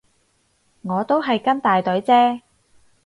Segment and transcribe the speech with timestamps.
[0.81, 2.41] 我都係跟大隊啫